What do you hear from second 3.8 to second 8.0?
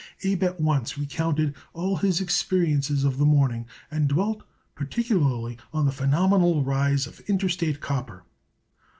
and dwelt particularly on the phenomenal rise of Interstate